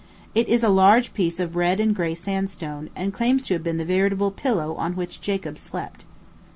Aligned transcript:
It 0.33 0.47
is 0.47 0.63
a 0.63 0.69
large 0.69 1.13
piece 1.13 1.39
of 1.39 1.55
red 1.55 1.79
and 1.79 1.95
gray 1.95 2.15
sandstone, 2.15 2.89
and 2.95 3.13
claims 3.13 3.45
to 3.45 3.53
have 3.53 3.61
been 3.63 3.77
the 3.77 3.85
veritable 3.85 4.31
pillow 4.31 4.73
on 4.73 4.93
which 4.95 5.21
Jacob 5.21 5.59
slept. 5.59 6.05